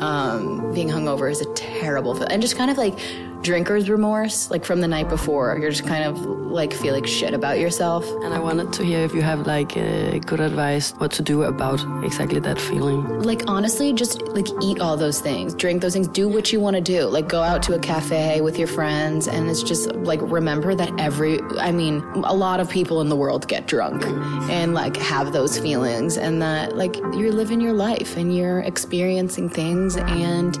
Um, 0.00 0.72
being 0.72 0.88
hungover 0.88 1.30
is 1.30 1.40
a 1.40 1.52
terrible. 1.54 2.22
And 2.22 2.40
just 2.42 2.56
kind 2.56 2.70
of 2.70 2.76
like 2.78 2.98
drinker's 3.42 3.88
remorse, 3.88 4.50
like 4.50 4.64
from 4.64 4.80
the 4.80 4.88
night 4.88 5.08
before. 5.08 5.56
You're 5.58 5.70
just 5.70 5.86
kind 5.86 6.04
of 6.04 6.20
like 6.24 6.72
feel 6.72 6.94
like 6.94 7.06
shit 7.06 7.34
about 7.34 7.58
yourself. 7.58 8.08
And 8.22 8.34
I 8.34 8.38
wanted 8.38 8.72
to 8.74 8.84
hear 8.84 9.00
if 9.00 9.14
you 9.14 9.22
have 9.22 9.46
like 9.46 9.76
uh, 9.76 10.18
good 10.18 10.40
advice 10.40 10.92
what 10.92 11.12
to 11.12 11.22
do 11.22 11.42
about 11.42 11.80
exactly 12.04 12.40
that 12.40 12.60
feeling. 12.60 13.22
Like 13.22 13.42
honestly, 13.46 13.92
just 13.92 14.22
like 14.28 14.46
eat 14.62 14.80
all 14.80 14.96
those 14.96 15.20
things, 15.20 15.54
drink 15.54 15.82
those 15.82 15.92
things, 15.92 16.08
do 16.08 16.28
what 16.28 16.52
you 16.52 16.60
want 16.60 16.76
to 16.76 16.82
do. 16.82 17.06
Like 17.06 17.28
go 17.28 17.42
out 17.42 17.62
to 17.64 17.74
a 17.74 17.78
cafe 17.78 18.40
with 18.40 18.58
your 18.58 18.68
friends, 18.68 19.28
and 19.28 19.48
it's 19.48 19.62
just 19.62 19.94
like 19.94 20.20
remember 20.22 20.74
that 20.74 20.92
every, 20.98 21.40
I 21.58 21.72
mean, 21.72 22.00
a 22.24 22.34
lot 22.34 22.60
of 22.60 22.68
people 22.70 23.00
in 23.00 23.08
the 23.08 23.16
world 23.16 23.46
get 23.48 23.66
drunk 23.66 24.04
and 24.50 24.74
like 24.74 24.96
have 24.96 25.32
those 25.32 25.58
feelings, 25.58 26.16
and 26.16 26.42
that 26.42 26.76
like 26.76 26.96
you're 26.96 27.32
living 27.32 27.60
your 27.60 27.74
life 27.74 28.16
and 28.16 28.34
you're 28.34 28.60
experiencing 28.60 29.48
things, 29.48 29.96
and 29.96 30.56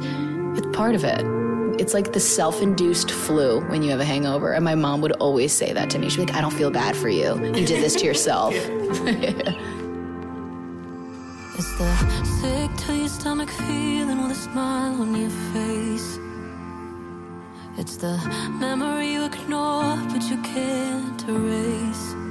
it's 0.56 0.76
part 0.76 0.94
of 0.94 1.04
it. 1.04 1.37
It's 1.78 1.94
like 1.94 2.12
the 2.12 2.20
self-induced 2.20 3.10
flu 3.10 3.60
when 3.68 3.82
you 3.82 3.90
have 3.90 4.00
a 4.00 4.04
hangover, 4.04 4.52
and 4.52 4.64
my 4.64 4.74
mom 4.74 5.00
would 5.00 5.12
always 5.12 5.52
say 5.52 5.72
that 5.72 5.90
to 5.90 5.98
me. 5.98 6.08
She'd 6.10 6.16
be 6.16 6.26
like, 6.26 6.34
"I 6.34 6.40
don't 6.40 6.52
feel 6.54 6.70
bad 6.70 6.96
for 6.96 7.08
you. 7.08 7.36
You 7.44 7.64
did 7.66 7.82
this 7.82 7.94
to 7.96 8.04
yourself." 8.04 8.54
It's 11.58 11.76
the 11.76 11.92
sick 12.40 12.86
to 12.86 12.94
your 12.94 13.08
stomach 13.08 13.50
feeling 13.50 14.22
with 14.22 14.30
a 14.30 14.34
smile 14.36 15.02
on 15.02 15.12
your 15.12 15.28
face. 15.52 16.20
It's 17.76 17.96
the 17.96 18.16
memory 18.60 19.14
you 19.14 19.24
ignore 19.24 19.96
but 20.12 20.22
you 20.30 20.40
can't 20.42 21.20
erase. 21.28 22.27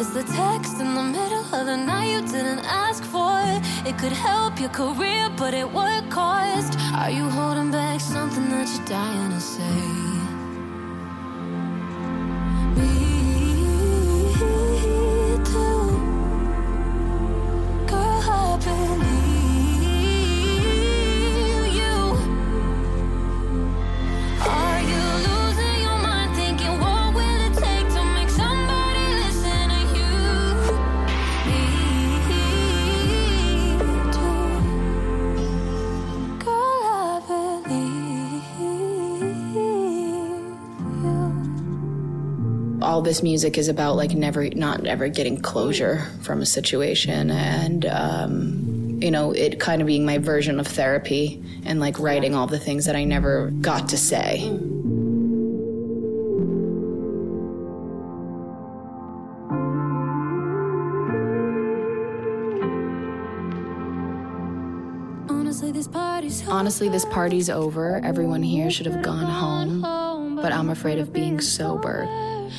It's 0.00 0.14
the 0.14 0.22
text 0.22 0.80
in 0.80 0.94
the 0.94 1.02
middle 1.02 1.44
of 1.54 1.66
the 1.66 1.76
night 1.76 2.12
you 2.12 2.22
didn't 2.22 2.64
ask 2.64 3.04
for. 3.04 3.38
It 3.86 3.98
could 3.98 4.12
help 4.12 4.58
your 4.58 4.70
career, 4.70 5.28
but 5.36 5.52
at 5.52 5.70
what 5.70 6.08
cost? 6.08 6.78
Are 6.94 7.10
you 7.10 7.28
holding 7.28 7.70
back 7.70 8.00
something 8.00 8.48
that 8.48 8.66
you're 8.74 8.86
dying 8.86 9.30
to 9.32 9.40
say? 9.40 10.19
All 42.82 43.02
this 43.02 43.22
music 43.22 43.58
is 43.58 43.68
about 43.68 43.96
like 43.96 44.12
never 44.12 44.48
not 44.50 44.86
ever 44.86 45.08
getting 45.08 45.40
closure 45.40 46.06
from 46.22 46.40
a 46.40 46.46
situation. 46.46 47.30
And 47.30 47.86
um, 47.86 48.70
you 49.00 49.10
know 49.10 49.32
it 49.32 49.58
kind 49.58 49.80
of 49.80 49.86
being 49.86 50.04
my 50.04 50.18
version 50.18 50.60
of 50.60 50.66
therapy 50.66 51.42
and 51.64 51.80
like 51.80 51.98
writing 51.98 52.34
all 52.34 52.46
the 52.46 52.58
things 52.58 52.84
that 52.84 52.96
i 52.96 53.04
never 53.04 53.50
got 53.60 53.88
to 53.88 53.96
say. 53.96 54.46
Honestly, 65.28 65.72
this 65.72 65.88
party's 65.88 66.48
honestly 66.48 66.88
this 66.88 67.04
party's 67.06 67.50
over. 67.50 68.00
Everyone 68.04 68.42
here 68.42 68.70
should 68.70 68.86
have 68.86 69.02
gone 69.02 69.26
home. 69.26 70.36
But 70.36 70.52
i'm 70.52 70.70
afraid 70.70 70.98
of 70.98 71.12
being 71.12 71.40
sober 71.40 72.08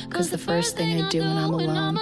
because 0.08 0.30
the 0.30 0.38
first 0.38 0.76
thing 0.76 1.02
i 1.02 1.08
do 1.08 1.20
when 1.20 1.36
i'm 1.36 1.54
alone 1.54 1.98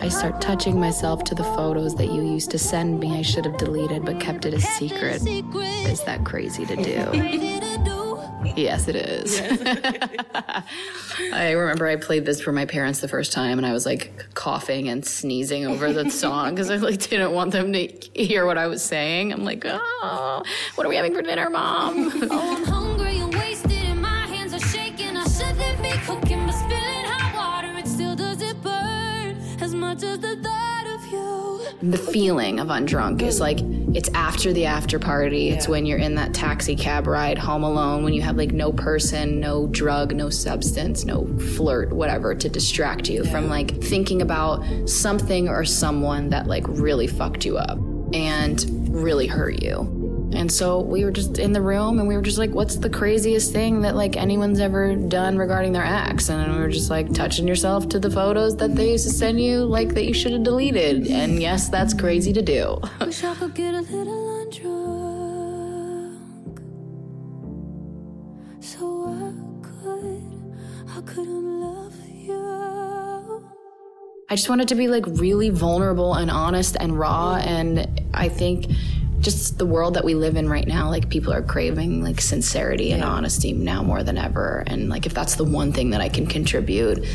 I 0.00 0.08
start 0.08 0.40
touching 0.40 0.80
myself 0.80 1.24
to 1.24 1.34
the 1.34 1.44
photos 1.44 1.94
that 1.96 2.06
you 2.06 2.22
used 2.22 2.50
to 2.52 2.58
send 2.58 2.98
me. 2.98 3.18
I 3.18 3.22
should 3.22 3.44
have 3.44 3.58
deleted 3.58 4.04
but 4.04 4.18
kept 4.18 4.46
it 4.46 4.54
a 4.54 4.60
secret. 4.60 5.22
Is 5.26 6.02
that 6.04 6.24
crazy 6.24 6.64
to 6.66 6.76
do? 6.76 8.00
Yes, 8.56 8.88
it 8.88 8.96
is. 8.96 9.40
I 11.32 11.52
remember 11.52 11.86
I 11.86 11.96
played 11.96 12.24
this 12.24 12.40
for 12.40 12.52
my 12.52 12.64
parents 12.64 13.00
the 13.00 13.08
first 13.08 13.32
time, 13.32 13.58
and 13.58 13.66
I 13.66 13.72
was 13.72 13.84
like 13.84 14.26
coughing 14.34 14.88
and 14.88 15.04
sneezing 15.04 15.66
over 15.66 15.92
the 15.92 16.10
song 16.10 16.54
because 16.54 16.70
I 16.70 16.76
like 16.76 17.00
didn't 17.08 17.32
want 17.32 17.52
them 17.52 17.72
to 17.72 17.86
hear 18.14 18.46
what 18.46 18.58
I 18.58 18.66
was 18.66 18.82
saying. 18.82 19.32
I'm 19.32 19.44
like, 19.44 19.64
oh, 19.66 20.42
what 20.74 20.86
are 20.86 20.90
we 20.90 20.96
having 20.96 21.14
for 21.14 21.22
dinner, 21.22 21.50
mom? 21.50 22.10
Oh, 22.30 22.96
the 31.82 31.98
feeling 31.98 32.60
of 32.60 32.68
undrunk 32.68 33.22
is 33.22 33.40
like 33.40 33.58
it's 33.94 34.08
after 34.10 34.52
the 34.52 34.66
after 34.66 34.98
party. 34.98 35.48
It's 35.50 35.66
when 35.66 35.86
you're 35.86 35.98
in 35.98 36.14
that 36.16 36.34
taxi 36.34 36.76
cab 36.76 37.06
ride 37.06 37.38
home 37.38 37.62
alone, 37.62 38.04
when 38.04 38.12
you 38.12 38.22
have 38.22 38.36
like 38.36 38.52
no 38.52 38.72
person, 38.72 39.40
no 39.40 39.66
drug, 39.68 40.14
no 40.14 40.28
substance, 40.28 41.04
no 41.04 41.26
flirt, 41.56 41.92
whatever 41.92 42.34
to 42.34 42.48
distract 42.48 43.08
you 43.08 43.24
from 43.24 43.48
like 43.48 43.82
thinking 43.82 44.20
about 44.20 44.62
something 44.88 45.48
or 45.48 45.64
someone 45.64 46.28
that 46.30 46.46
like 46.46 46.64
really 46.68 47.06
fucked 47.06 47.44
you 47.44 47.56
up 47.56 47.78
and 48.12 48.66
really 48.90 49.26
hurt 49.26 49.62
you. 49.62 49.99
And 50.32 50.50
so 50.50 50.80
we 50.80 51.04
were 51.04 51.10
just 51.10 51.38
in 51.38 51.52
the 51.52 51.60
room 51.60 51.98
and 51.98 52.06
we 52.06 52.14
were 52.16 52.22
just 52.22 52.38
like, 52.38 52.50
what's 52.50 52.76
the 52.76 52.88
craziest 52.90 53.52
thing 53.52 53.80
that 53.82 53.96
like 53.96 54.16
anyone's 54.16 54.60
ever 54.60 54.94
done 54.94 55.36
regarding 55.36 55.72
their 55.72 55.84
ex? 55.84 56.28
And 56.28 56.52
we 56.52 56.58
were 56.58 56.68
just 56.68 56.90
like 56.90 57.12
touching 57.12 57.48
yourself 57.48 57.88
to 57.90 57.98
the 57.98 58.10
photos 58.10 58.56
that 58.58 58.74
they 58.74 58.92
used 58.92 59.06
to 59.08 59.12
send 59.12 59.40
you, 59.40 59.64
like 59.64 59.94
that 59.94 60.04
you 60.04 60.14
should 60.14 60.32
have 60.32 60.44
deleted. 60.44 61.08
And 61.08 61.42
yes, 61.42 61.68
that's 61.68 61.94
crazy 61.94 62.32
to 62.32 62.42
do. 62.42 62.80
Wish 63.00 63.24
I 63.24 63.34
could 63.34 63.54
get 63.54 63.74
a 63.74 63.80
little 63.80 64.46
undrunk. 64.46 65.00
So 68.60 69.06
I 69.08 69.32
could, 69.82 70.22
I 70.96 71.00
couldn't 71.02 71.60
love 71.60 71.94
you. 72.08 73.44
I 74.28 74.36
just 74.36 74.48
wanted 74.48 74.68
to 74.68 74.76
be 74.76 74.86
like 74.86 75.04
really 75.06 75.50
vulnerable 75.50 76.14
and 76.14 76.30
honest 76.30 76.76
and 76.78 76.96
raw. 76.96 77.34
And 77.36 78.00
I 78.14 78.28
think 78.28 78.66
just 79.20 79.58
the 79.58 79.66
world 79.66 79.94
that 79.94 80.04
we 80.04 80.14
live 80.14 80.36
in 80.36 80.48
right 80.48 80.66
now, 80.66 80.88
like 80.88 81.08
people 81.08 81.32
are 81.32 81.42
craving 81.42 82.02
like 82.02 82.20
sincerity 82.20 82.92
and 82.92 83.04
honesty 83.04 83.52
now 83.52 83.82
more 83.82 84.02
than 84.02 84.18
ever. 84.18 84.64
And 84.66 84.88
like 84.88 85.06
if 85.06 85.14
that's 85.14 85.36
the 85.36 85.44
one 85.44 85.72
thing 85.72 85.90
that 85.90 86.00
I 86.00 86.08
can 86.08 86.26
contribute 86.26 87.06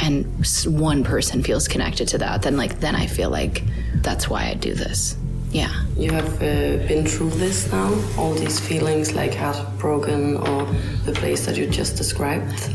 and 0.00 0.26
one 0.66 1.04
person 1.04 1.42
feels 1.42 1.68
connected 1.68 2.08
to 2.08 2.18
that, 2.18 2.42
then 2.42 2.56
like 2.56 2.80
then 2.80 2.96
I 2.96 3.06
feel 3.06 3.30
like 3.30 3.62
that's 3.96 4.28
why 4.28 4.46
I 4.46 4.54
do 4.54 4.74
this. 4.74 5.16
Yeah. 5.50 5.72
You 5.96 6.10
have 6.10 6.34
uh, 6.42 6.84
been 6.88 7.06
through 7.06 7.30
this 7.30 7.70
now, 7.70 7.94
all 8.18 8.34
these 8.34 8.58
feelings 8.58 9.14
like 9.14 9.34
heartbroken 9.34 10.36
or 10.36 10.66
the 11.04 11.12
place 11.12 11.46
that 11.46 11.56
you 11.56 11.68
just 11.68 11.96
described. 11.96 12.74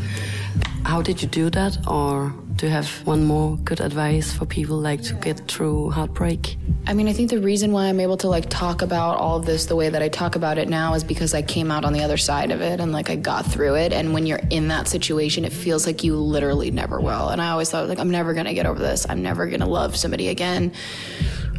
How 0.90 1.00
did 1.00 1.22
you 1.22 1.28
do 1.28 1.50
that, 1.50 1.86
or 1.86 2.34
do 2.56 2.66
you 2.66 2.72
have 2.72 2.90
one 3.06 3.24
more 3.24 3.56
good 3.58 3.80
advice 3.80 4.32
for 4.32 4.44
people 4.44 4.76
like 4.76 5.00
to 5.02 5.14
get 5.14 5.38
through 5.46 5.92
heartbreak? 5.92 6.56
I 6.88 6.94
mean, 6.94 7.06
I 7.06 7.12
think 7.12 7.30
the 7.30 7.38
reason 7.38 7.70
why 7.70 7.84
I'm 7.84 8.00
able 8.00 8.16
to 8.16 8.26
like 8.26 8.50
talk 8.50 8.82
about 8.82 9.16
all 9.16 9.36
of 9.36 9.46
this 9.46 9.66
the 9.66 9.76
way 9.76 9.88
that 9.88 10.02
I 10.02 10.08
talk 10.08 10.34
about 10.34 10.58
it 10.58 10.68
now 10.68 10.94
is 10.94 11.04
because 11.04 11.32
I 11.32 11.42
came 11.42 11.70
out 11.70 11.84
on 11.84 11.92
the 11.92 12.02
other 12.02 12.16
side 12.16 12.50
of 12.50 12.60
it 12.60 12.80
and 12.80 12.90
like 12.90 13.08
I 13.08 13.14
got 13.14 13.46
through 13.46 13.76
it. 13.76 13.92
And 13.92 14.12
when 14.12 14.26
you're 14.26 14.40
in 14.50 14.66
that 14.66 14.88
situation, 14.88 15.44
it 15.44 15.52
feels 15.52 15.86
like 15.86 16.02
you 16.02 16.16
literally 16.16 16.72
never 16.72 16.98
will. 16.98 17.28
And 17.28 17.40
I 17.40 17.50
always 17.50 17.70
thought 17.70 17.88
like 17.88 18.00
I'm 18.00 18.10
never 18.10 18.34
gonna 18.34 18.52
get 18.52 18.66
over 18.66 18.80
this. 18.80 19.06
I'm 19.08 19.22
never 19.22 19.46
gonna 19.46 19.68
love 19.68 19.96
somebody 19.96 20.26
again. 20.26 20.72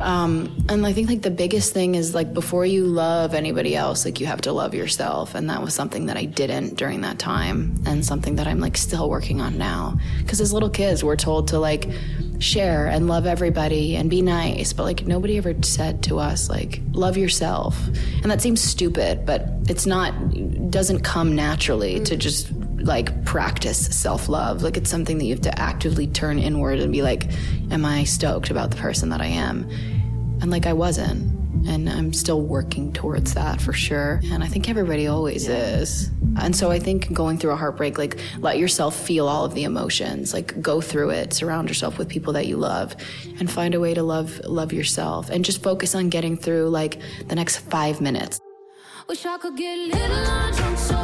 Um, 0.02 0.66
and 0.68 0.86
I 0.86 0.94
think 0.94 1.10
like 1.10 1.22
the 1.22 1.32
biggest 1.32 1.74
thing 1.74 1.96
is 1.96 2.16
like 2.16 2.34
before 2.34 2.66
you 2.66 2.86
love 2.86 3.34
anybody 3.34 3.76
else, 3.76 4.04
like 4.06 4.20
you 4.20 4.26
have 4.26 4.42
to 4.42 4.52
love 4.52 4.74
yourself. 4.74 5.36
And 5.36 5.50
that 5.50 5.62
was 5.62 5.74
something 5.74 6.08
that 6.08 6.18
I 6.18 6.26
didn't 6.26 6.76
during 6.76 7.02
that 7.02 7.20
time 7.20 7.82
and 7.86 8.06
something 8.06 8.36
that 8.36 8.48
I'm 8.48 8.60
like 8.60 8.78
still 8.78 9.10
working 9.10 9.42
on 9.42 9.58
now. 9.58 9.98
Cause 10.28 10.42
as 10.42 10.52
little 10.54 10.70
kids, 10.70 11.04
we're 11.04 11.16
told 11.16 11.50
to 11.50 11.60
like 11.60 11.90
share 12.40 12.88
and 12.88 13.08
love 13.08 13.26
everybody 13.26 13.96
and 13.96 14.10
be 14.10 14.22
nice. 14.22 14.74
But 14.74 14.84
like 14.84 15.06
nobody 15.06 15.38
ever 15.38 15.54
said 15.62 16.04
to 16.04 16.20
us 16.20 16.50
like, 16.50 16.82
love 16.92 17.18
yourself. 17.18 17.78
And 18.22 18.32
that 18.32 18.42
seems 18.42 18.62
stupid, 18.62 19.26
but 19.26 19.48
it's 19.70 19.86
not, 19.86 20.14
doesn't 20.72 21.02
come 21.02 21.36
naturally 21.36 22.00
to 22.02 22.18
just 22.18 22.52
like 22.84 23.26
practice 23.26 23.88
self 23.96 24.30
love. 24.30 24.64
Like 24.64 24.78
it's 24.78 24.90
something 24.90 25.18
that 25.18 25.26
you 25.26 25.34
have 25.34 25.42
to 25.42 25.60
actively 25.60 26.08
turn 26.08 26.40
inward 26.40 26.80
and 26.80 26.92
be 26.92 27.02
like, 27.02 27.28
am 27.72 27.86
I 27.86 28.04
stoked 28.04 28.50
about 28.50 28.72
the 28.72 28.78
person 28.78 29.10
that 29.10 29.22
I 29.22 29.28
am? 29.28 29.70
And 30.42 30.50
like 30.52 30.66
I 30.66 30.74
wasn't. 30.74 31.40
And 31.68 31.88
I'm 31.90 32.12
still 32.12 32.42
working 32.42 32.92
towards 32.92 33.36
that 33.36 33.62
for 33.62 33.72
sure. 33.72 34.20
And 34.32 34.44
I 34.44 34.48
think 34.48 34.68
everybody 34.68 35.06
always 35.06 35.48
is. 35.48 36.10
And 36.40 36.56
so 36.56 36.72
I 36.72 36.80
think 36.80 37.14
going 37.14 37.38
through 37.38 37.52
a 37.52 37.56
heartbreak, 37.56 37.98
like 37.98 38.20
let 38.40 38.58
yourself 38.58 38.96
feel 38.96 39.28
all 39.28 39.46
of 39.46 39.54
the 39.54 39.64
emotions, 39.64 40.34
like 40.34 40.60
go 40.62 40.82
through 40.82 41.12
it, 41.12 41.34
surround 41.34 41.68
yourself 41.68 41.98
with 41.98 42.08
people 42.10 42.34
that 42.34 42.48
you 42.48 42.58
love 42.58 42.96
and 43.40 43.52
find 43.52 43.76
a 43.76 43.80
way 43.80 43.94
to 43.94 44.02
love 44.02 44.40
love 44.46 44.74
yourself 44.74 45.30
and 45.30 45.46
just 45.46 45.62
focus 45.62 45.94
on 45.94 46.10
getting 46.10 46.38
through 46.38 46.70
like 46.70 47.00
the 47.28 47.36
next 47.36 47.58
5 47.58 48.02
minutes. 48.02 48.40
Wish 49.08 49.26
I 49.26 49.38
could 49.38 49.58
get 49.58 49.78
a 49.78 49.86
little 49.88 50.18
undrunk 50.18 50.78
so 50.78 51.01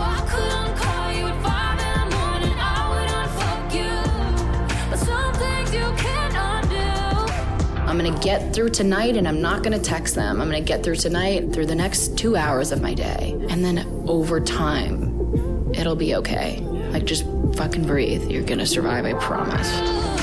I'm 7.98 8.06
gonna 8.06 8.20
get 8.20 8.54
through 8.54 8.70
tonight 8.70 9.18
and 9.18 9.28
I'm 9.28 9.42
not 9.42 9.64
gonna 9.64 9.80
text 9.80 10.14
them. 10.14 10.40
I'm 10.40 10.48
gonna 10.48 10.62
get 10.62 10.84
through 10.84 10.98
tonight 10.98 11.52
through 11.52 11.66
the 11.66 11.74
next 11.74 12.16
two 12.16 12.36
hours 12.36 12.72
of 12.72 12.80
my 12.80 12.94
day. 12.94 13.36
And 13.50 13.66
then 13.66 14.04
over 14.06 14.40
time, 14.40 15.72
it'll 15.74 15.96
be 15.96 16.14
okay. 16.14 16.60
Like 16.92 17.06
just 17.06 17.26
fucking 17.56 17.88
breathe. 17.88 18.30
You're 18.30 18.44
gonna 18.44 18.68
survive, 18.68 19.06
I 19.06 19.14
promise. 19.14 20.17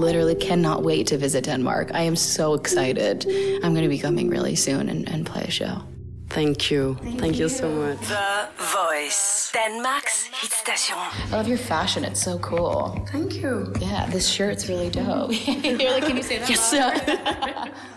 Literally 0.00 0.34
cannot 0.34 0.82
wait 0.82 1.06
to 1.08 1.18
visit 1.18 1.44
Denmark. 1.44 1.90
I 1.94 2.02
am 2.02 2.16
so 2.16 2.54
excited. 2.54 3.26
I'm 3.62 3.74
gonna 3.74 3.88
be 3.88 3.98
coming 3.98 4.28
really 4.28 4.56
soon 4.56 4.88
and, 4.88 5.08
and 5.08 5.26
play 5.26 5.42
a 5.42 5.50
show. 5.50 5.82
Thank 6.30 6.70
you. 6.70 6.94
Thank, 7.16 7.38
you 7.38 7.48
so 7.48 7.70
much. 7.70 8.00
The 8.00 8.48
Voice. 8.58 9.50
Danmarks 9.54 10.28
hitstation. 10.30 10.68
Station. 10.68 10.96
I 10.96 11.28
love 11.30 11.48
your 11.48 11.56
fashion. 11.56 12.04
It's 12.04 12.22
so 12.22 12.38
cool. 12.40 13.02
Thank 13.10 13.36
you. 13.36 13.72
Yeah, 13.80 14.06
this 14.10 14.28
shirt's 14.28 14.68
really 14.68 14.90
dope. 14.90 15.30
You're 15.46 15.90
like, 15.90 16.04
can 16.04 16.16
you 16.16 16.22
say 16.22 16.38
that? 16.38 16.50
Yes. 16.50 17.70